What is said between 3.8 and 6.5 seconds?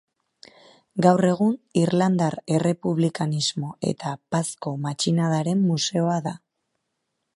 eta Pazko matxinadaren museoa da.